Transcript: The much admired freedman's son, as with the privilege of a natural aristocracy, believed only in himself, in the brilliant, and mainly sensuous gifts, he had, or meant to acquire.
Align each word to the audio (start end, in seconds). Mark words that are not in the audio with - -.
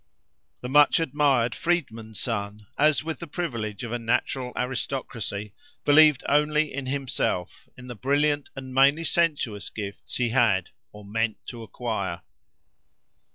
The 0.61 0.67
much 0.67 0.99
admired 0.99 1.53
freedman's 1.53 2.19
son, 2.19 2.65
as 2.75 3.03
with 3.03 3.19
the 3.19 3.27
privilege 3.27 3.83
of 3.83 3.91
a 3.91 3.99
natural 3.99 4.51
aristocracy, 4.57 5.53
believed 5.85 6.23
only 6.27 6.73
in 6.73 6.87
himself, 6.87 7.69
in 7.77 7.85
the 7.85 7.93
brilliant, 7.93 8.49
and 8.55 8.73
mainly 8.73 9.03
sensuous 9.03 9.69
gifts, 9.69 10.15
he 10.15 10.29
had, 10.29 10.71
or 10.91 11.05
meant 11.05 11.37
to 11.49 11.61
acquire. 11.61 12.21